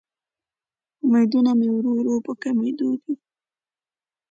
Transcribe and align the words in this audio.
امیدونه 1.05 1.51
مې 1.59 1.67
ورو 1.73 1.91
ورو 1.97 2.15
په 2.25 2.31
کمیدو 2.41 2.89
دې 3.01 3.13